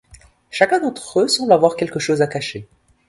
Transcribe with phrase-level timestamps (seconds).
[0.49, 2.67] Chacun d'entre eux semble avoir quelque chose à cacher.